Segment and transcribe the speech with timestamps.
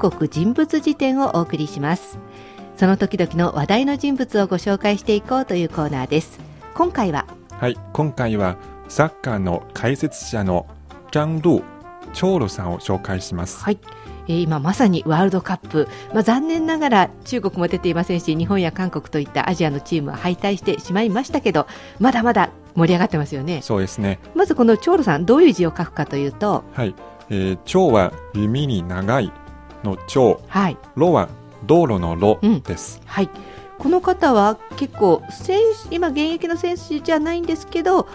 [0.00, 2.18] 国人物辞典をお送りします。
[2.76, 6.40] その時々の話題の人物をご紹介していこうというコーナーです。
[6.74, 8.56] 今回ははい今回は
[8.88, 10.66] サッカーの解説者の
[11.10, 11.62] 張路
[12.14, 13.62] 長路さんを紹介します。
[13.62, 13.78] はい。
[14.26, 21.66] えー今まさにワールドカップ、まあ、残念ながら中国も出ていませんし日本や韓国といったアジアのチームは敗退してしまいましたけど
[21.98, 23.60] まだまだ盛り上がってますよね。
[23.60, 24.20] そうですね。
[24.34, 26.94] まずこの長路さんどういう字を書くかというとはい、
[27.28, 29.32] えー、蝶は弓に長い
[29.84, 30.76] の蝶はい。
[30.96, 31.28] 路は
[31.66, 32.60] 道路の路うん。
[32.62, 33.30] です、はい。
[33.78, 35.58] この方は結構選
[35.88, 38.08] 手今現役の選手じゃないんですけど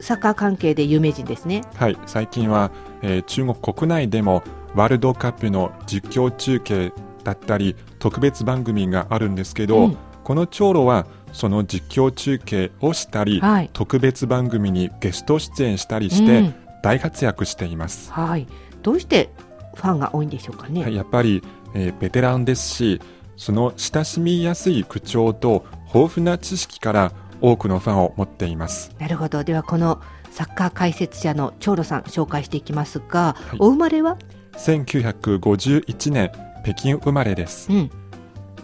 [0.00, 1.62] サッカー関係で有名人ですね。
[1.76, 1.98] はい。
[2.06, 2.70] 最近は、
[3.02, 4.42] えー中国国内でも
[4.74, 6.92] ワールドカップの実況中継
[7.22, 9.96] だったり特別番組があるんですけど、うん。
[10.24, 13.70] この長路はその実況中継をしたり、はい。
[13.72, 16.54] 特別番組にゲスト出演したりして、うん。
[16.82, 18.46] 大活躍しています、はい。
[18.82, 19.30] どうして
[19.74, 21.42] ファンが多いんでしょうかね、はいやっぱり、
[21.74, 23.00] えーベテランですし
[23.36, 28.94] その親しみやすい口調と豊富な知識から多くのファンを持っています。
[28.98, 29.44] なるほど。
[29.44, 33.56] ではこのサッカー解説者の長路さん紹介していきますが、い。
[33.58, 34.16] お生まれは、
[34.56, 36.32] 1951年
[36.64, 37.70] 北京生まれです。
[37.72, 37.90] うん、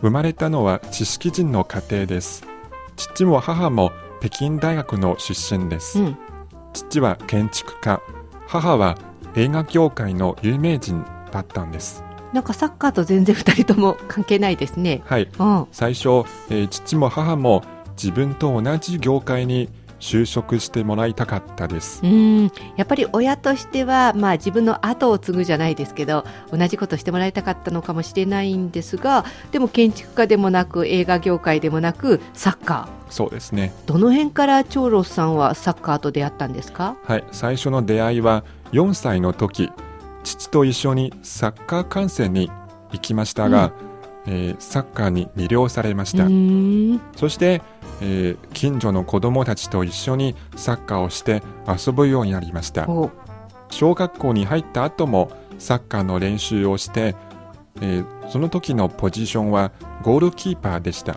[0.00, 2.44] 生まれたのは知識人の家庭です。
[2.96, 6.18] 父も母も北京大学の出身です、うん、
[6.72, 8.00] 父は建築家。
[8.46, 8.96] 母は
[9.36, 12.04] 映画業界の有名人だったんです。
[12.32, 15.02] なんかサッカーと全然二人とも関係ないですね。
[15.06, 15.28] はい。
[15.38, 16.08] うん、最初、
[16.48, 17.62] えー父も母も
[18.02, 19.68] 自分と同じ業界に
[20.00, 22.00] 就職してもらいたかったです。
[22.02, 22.44] うん、
[22.76, 33.72] やっぱり親としては、まあ、自分の後を継ぐじゃないですけど同じことしてもらいたかったのかもしれないんですがでも建築家でもなく映画業界でもなくサッカそうですね。
[33.86, 36.96] ーどの辺から長老さんはサッカーと出会ったんですか？
[37.04, 37.24] はい。
[37.32, 39.70] 最初の出会いは4歳の時
[40.22, 42.50] 父と一緒にサッカー観戦に
[42.92, 43.72] 行きましたが、
[44.30, 46.24] えーサッカーに魅了されました、
[47.16, 47.62] そして、
[48.00, 52.88] えー近所の子供たちと一緒にサッカーをして遊ぶようになりました。
[52.88, 53.10] お。
[53.70, 57.16] 小学校に入った後もサッカーの練習をして、
[57.80, 59.72] えーその時のポジションは
[60.04, 61.14] ゴールキーパーでした。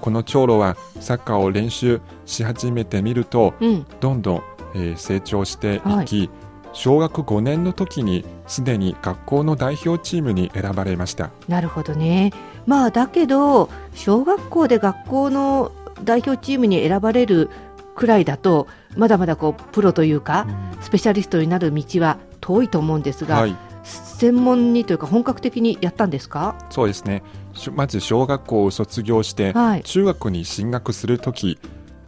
[0.00, 3.86] この長路はサッカーを練習し始めてみるとうん。
[4.00, 4.42] どんどん、
[4.74, 6.30] えー成長していき、
[6.72, 11.30] 小学5年の時にすでに学校の代表チームに選ばれました。
[11.48, 12.32] なるほどね。
[12.66, 15.72] まあだけど小学校で学校の
[16.02, 17.50] 代表チームに選ばれる
[17.94, 18.66] くらいだと
[18.96, 20.46] まだまだこうプロというか、
[20.80, 23.56] スペシャリストになる道は遠いと思うんですが、はい。
[23.84, 26.56] 専門にというか本格的にやったんですか？
[26.70, 27.22] そうですね。
[27.52, 29.82] しまず小学校を卒業して、はい。
[29.82, 31.58] 中学に進学する時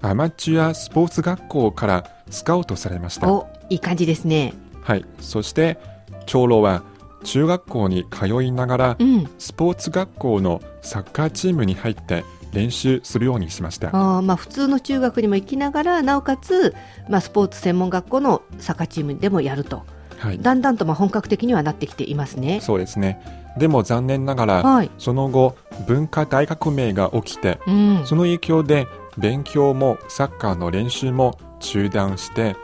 [0.02, 3.30] アマチュアスポーツ学校からスカウトされました。
[3.30, 4.54] おいい感じですね。
[4.82, 5.04] はい。
[5.20, 5.78] そして
[6.26, 6.82] 長老は
[7.24, 9.28] 中学校に通いながらうん。
[9.38, 13.88] スポーツ学校のサッカーチームに入って練習するようにしました。
[13.88, 16.74] あーまあ普通の中学にも行きながらなおかつ、
[17.08, 19.82] まあ、スポーツ専門学校のサッカーチームでもやると。
[20.18, 20.38] はい。
[20.38, 22.60] だんだんとまあ本格的にはなってきていますね。
[22.60, 23.20] そうですね。
[23.58, 28.86] でも残念ながらはい、その後文化大革命が起きてうん、その影響で
[29.16, 32.54] 勉強もサッカーの練習も中断して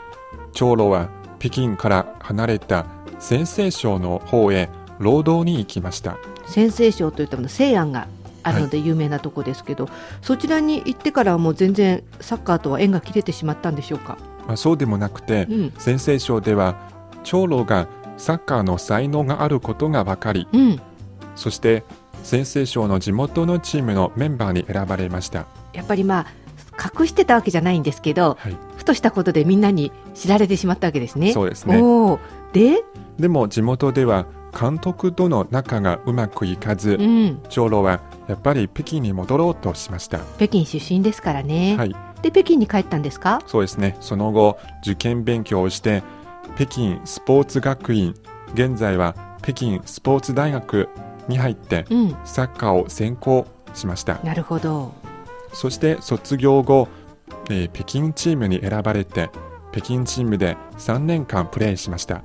[0.53, 1.09] 長老は
[1.39, 2.85] 北京から離れた
[3.23, 4.69] 先生省の方へ
[4.99, 6.19] 労働に行きました。
[6.47, 8.09] 先生賞といったもの西安が
[8.43, 9.89] あるので有名なとこですけど、
[10.23, 14.19] そちらに行ってからはもう全然サッカーとは縁が切れてしまったんでしょうか、
[14.49, 15.73] まあ、そうでもなくてうん。
[15.79, 16.77] 先生省では
[17.23, 17.87] 長老が
[18.19, 20.81] サッカーの才能があることが分かりうん、
[21.37, 21.85] そして
[22.25, 31.33] 先生省の地元のチームのメンバーに選ばれました、やっぱりまあ隠してたわけじゃないんですけどはい、ふとしたことでみんなに知られてしまったわけですね。
[31.33, 31.79] そうですね
[32.53, 32.83] で、
[33.19, 34.27] でも地元では
[34.59, 41.77] 監督との仲がうまくいかずうん、長老はやっぱり北京に戻ろうとしました北京出身ですからね。
[41.77, 43.43] はいで北京に帰ったんですか？
[43.49, 43.97] そうですね。
[43.99, 46.05] その後、受験勉強をして、
[46.55, 48.15] 北京スポーツ学院、
[48.55, 50.89] 現在は北京スポーツ大学
[51.27, 54.21] に入って、うん、サッカーを専攻しました。
[54.23, 54.93] なるほど。
[55.53, 56.87] そして卒業後、
[57.51, 59.29] えー北京チームに選ばれて、
[59.73, 62.23] 北京チームで3年間プレーしました。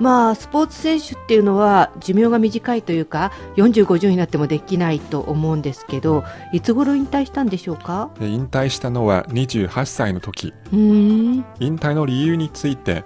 [0.00, 6.22] まあスポーツ選手っていうのは寿命が短いというか40、50になってもできないと思うんですけど
[6.52, 8.10] いつ頃引退したんでしょうか？
[8.20, 10.54] えー引退したのは28歳の時。
[10.72, 10.78] うー
[11.40, 13.04] ん引退の理由について、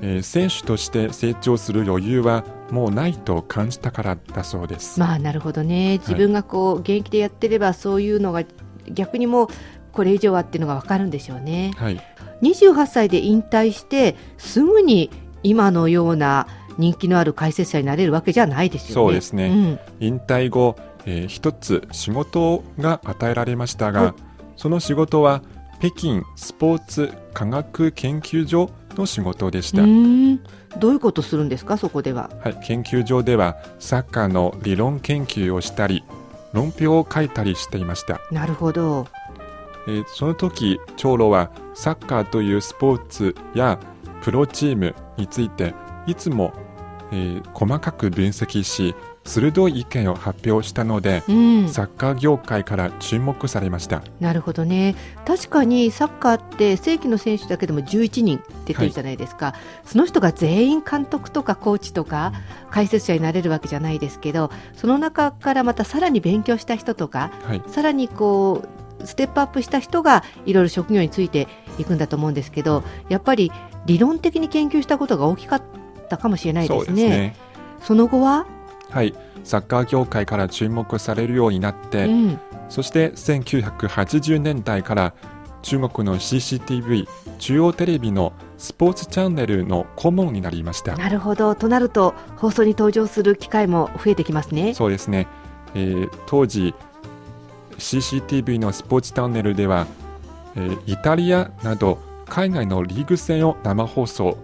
[0.00, 4.98] えー選手として成長する余裕はもうないと感じたからだそうです。
[4.98, 8.42] まあなるほどね自分がこう現役でやってればそういうのが
[8.88, 9.48] 逆にもう
[9.92, 12.00] これ以上はっていうのが分かるんでしょうねはい。
[12.42, 15.10] 28歳で引退してすぐに
[15.42, 16.46] 今のような
[16.78, 18.94] 人気のある解説者になれるわけじゃないですよね。
[18.94, 19.80] そうですね。
[20.00, 24.14] 引退後、えー一つ仕事が与えられましたが、はい。
[24.56, 25.42] その仕事は
[25.80, 29.98] 北京スポーツ科学研究所の仕事でした、うんう
[30.34, 30.40] ん。
[30.78, 31.76] どういうことするんですか？
[31.76, 32.30] そこでは。
[32.42, 36.04] はい、研究所ではサッカーの理論研究をしたり
[36.52, 39.06] 論評を書いたりしていました、なるほど。
[39.86, 43.78] えーその時長老はサッカーというスポーツや
[44.22, 45.74] プロチームについて
[46.06, 46.52] いつも、
[47.10, 48.94] えー細かく分析し
[49.24, 54.02] 鋭い意見を発表したので、うん、サッカー業界から注目されました。
[54.20, 54.96] なるほどね。
[55.24, 59.54] 確かにサッカーって正規の選手だけでも11人出てるじゃないですか、
[59.84, 62.32] その人が全員監督とかコーチとか
[62.70, 67.62] 解説者になれるわけじゃないですけどその中からまたさらに勉強した人とかはい。
[67.68, 73.52] さらにこうステップアップした人がいろいろ職業についていくんだと思うんですけどやっぱり
[73.86, 75.62] 理論的に研究したことが大きかっ
[76.08, 77.02] たかもしれないですね。
[77.02, 77.36] そね。
[77.80, 78.46] その後は、
[78.90, 79.14] はい。
[79.44, 82.38] サッカー業界から注目されるようになって、うん。
[82.68, 85.14] そして1980年代から
[85.62, 87.06] 中国の CCTV
[87.38, 90.96] 中央テレビのスポーツチャンネルの顧問になりました。
[90.96, 91.54] なるほど。
[91.54, 94.74] となると放送に登場する機会も増えてきますね。
[94.74, 95.26] そうですね、
[95.74, 96.74] えー当時
[97.78, 99.86] CCTV のスポーツチャンネルでは、
[100.56, 104.38] えーイタリアなど海外のリーグ戦を生放送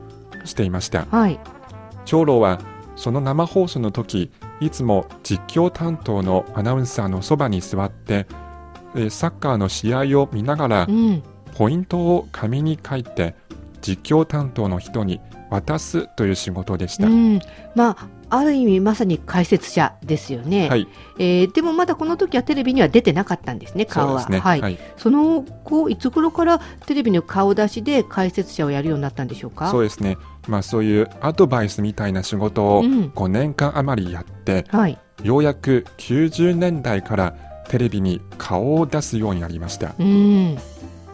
[0.44, 1.06] していました。
[1.10, 1.38] はい、
[2.04, 2.60] 長老は
[2.96, 4.30] その生放送の時
[4.60, 8.26] いつも実況担当のアナウンサーのそばに座って、
[8.94, 11.22] えーサッカーの試合を見ながらうん、
[11.54, 13.34] ポイントを紙に書いて
[13.80, 15.20] 実況担当の人に
[15.50, 17.40] 渡すという仕事でした、うん、
[17.74, 20.88] まあある意味まさに解説者ですよね、はい。
[21.18, 24.38] えーでもまだこの時はテレビには出てなかったんですね顔はね。
[24.38, 24.56] は。
[24.56, 24.78] い、はい。
[24.96, 29.70] その後いつ頃からテレビの顔出しで解説者をやるようになったんでしょうか？
[29.70, 33.12] そうですね、まあ、そういうアドバイスみたいな仕事をうん。
[33.14, 34.98] 5年間余りやって、はい。
[35.22, 37.34] ようやく90年代から
[37.68, 39.94] テレビに顔を出すようになりました。
[39.98, 40.58] うん。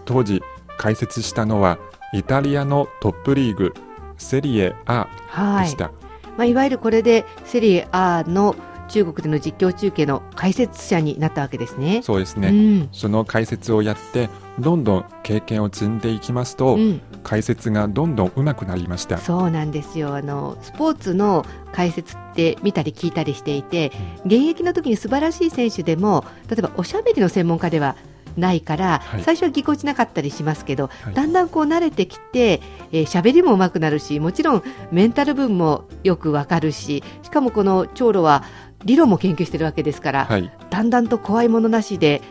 [0.04, 0.42] 当時
[0.76, 1.78] 解説したのは
[2.12, 3.72] イタリアのトップリーグ
[4.18, 5.90] セリエ A はいでした、
[6.36, 8.56] まあ、いわゆるこれでセリエ A の
[8.88, 12.02] 中国での実況中継の解説者になったわけですね。
[12.02, 12.88] そうですね、うん。
[12.92, 14.28] その解説をやって
[14.58, 19.18] どんどん経験を積んでいきますと、うん、解説がどんどん上手くなりました。
[19.18, 20.14] そうなんですよ。
[20.14, 23.90] あのスポーツの解説って見たり聞いたりしていて
[24.24, 27.96] 現役の時に素晴らしい選手でも例えばおしゃべりの専門家では
[28.36, 29.22] ないから、はい。
[29.22, 31.14] 最初はぎこちなかったりしますけど、はい。
[31.14, 32.60] だんだんこう慣れてきて
[32.92, 38.44] えー喋りも上手くなるしもちろんメンタル分もよくわかるししかもこの長老は
[38.84, 40.50] 理論も研究してるわけですから、はい。
[40.70, 42.22] だんだんと怖いものなしで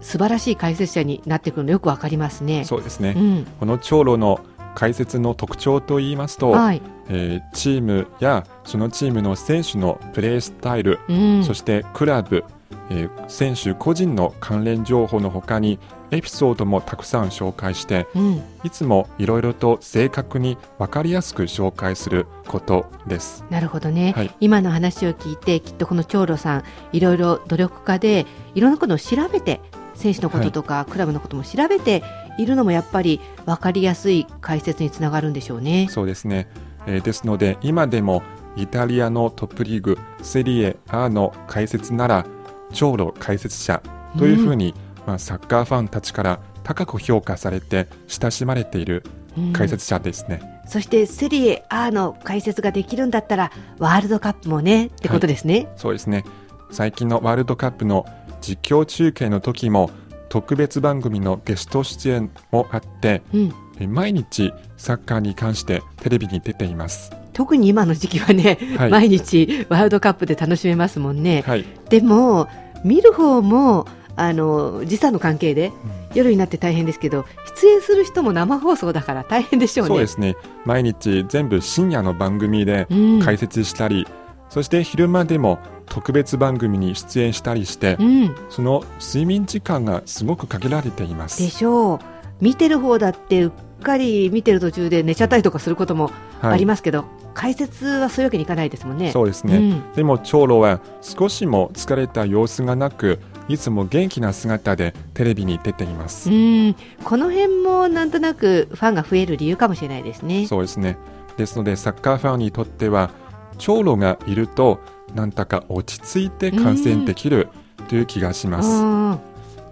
[0.00, 2.64] 素晴らしい解説者になってくるのよくわかりますね。
[2.64, 3.46] そうですね、うん。
[3.60, 4.40] この長老の
[4.74, 6.80] 解説の特徴といいますと、はい。
[7.08, 11.44] えーチームやそのチームの選手のプレースタイル、うん。
[11.44, 12.44] そしてクラブ、
[12.90, 15.78] えー選手個人の関連情報の他に
[16.10, 18.42] エピソードもたくさん紹介してうん。
[18.64, 23.44] いつもいろいろと正確に分かりやすく紹介することです。
[23.48, 24.34] なるほどね、はい。
[24.40, 29.60] 今の話を聞いてきっとこの長老さんいろいろ努力家でいろんなことを調べて
[29.94, 32.02] 選手のこととか、クラブのことも調べて
[32.38, 35.88] いるのもやっぱり分かりやすい解説につながるんでしょうね。
[35.90, 36.48] そうですね、
[36.86, 38.22] えーですので今でも
[38.56, 42.26] イタリアのトップリーグセリエ A の解説なら
[42.72, 43.82] 長老解説者
[44.18, 44.74] というふうに、
[45.06, 49.04] まあ、サッカーファンたちから高く評価されて親しまれている
[49.36, 50.40] うん解説者ですね。
[50.66, 55.68] そしてセリエ A の解説ができるんだったらワールドカップもねってことですね。
[55.76, 56.24] そうですね
[56.70, 58.06] 最近のワールドカップの
[58.40, 59.90] 実況中継の時も
[60.28, 67.12] 特別番組のゲスト出演もあってうんえ毎日サッカーに関してテレビに出ています。
[67.32, 68.90] 特に今の時期はね、はい。
[68.90, 71.42] 毎日ワールドカップで楽しめますもんね。
[71.46, 72.48] はい、でも
[72.84, 75.72] 見る方もあの時差の関係で
[76.14, 77.24] 夜になって大変ですけど
[77.60, 79.94] 出演する人も生放送だから大変でしょうね。
[79.94, 80.36] そうですね。
[80.64, 83.20] 毎日全部深夜の番組でうん。
[83.20, 84.06] 解説したり、
[84.48, 91.42] そして昼間でも特別番組に出演したりして、うん、その睡眠時間がすごく限られています。
[91.42, 91.48] で。
[91.48, 91.98] しょう。
[92.40, 96.10] 見てる方だってかり見てる途中で寝ちゃったりとかすることも
[96.40, 99.10] ありますけど、解説はそういうわけにいかないですもんね。
[99.12, 99.92] そうですね、うん。
[99.94, 103.18] でも長老は少しも疲れた様子がなく
[103.48, 106.76] いつも元気な姿でテレビに出ています、うん。
[107.04, 110.46] この辺もなんとなくファンが増える理由かもしれないですね。
[110.46, 110.96] そうですね。
[111.36, 113.10] ですのでサッカーファンにとっては
[113.58, 114.80] 長老がいると
[115.14, 117.48] なんだか落ち着いて観戦できる
[117.88, 119.18] という気がします、うん。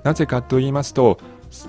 [0.02, 1.18] なぜかと言いますと、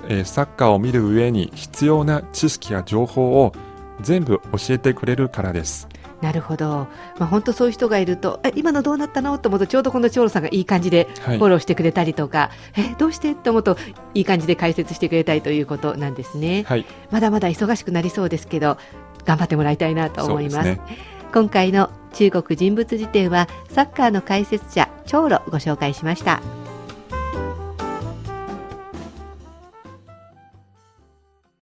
[0.07, 3.53] えーサッカーを見る上に必要な知識や情報を
[4.01, 5.87] 全部教えてくれるからです。
[6.21, 9.37] なるほど、まあ、本当そういう人がいるとえ今のどうなったの？
[9.37, 13.35] と思うとちょうどこの長老さんがいい感じでフォローしてくれたりとか、はい、えどうして？
[13.35, 13.77] と思うと
[14.13, 18.77] いい感じで解説してくれたりということなんですね、はい、まだまだ忙しくなりそうですけど
[19.23, 20.81] 頑張ってもらいたいなと思います、ね、
[21.33, 26.41] 今回の中国人物辞典はサッカーの解説者長老ご紹介しました。